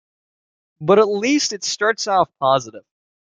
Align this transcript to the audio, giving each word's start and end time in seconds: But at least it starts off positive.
But 0.79 0.97
at 0.97 1.07
least 1.07 1.53
it 1.53 1.63
starts 1.63 2.07
off 2.07 2.31
positive. 2.39 2.85